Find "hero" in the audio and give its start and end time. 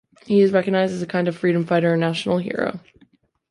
2.39-2.79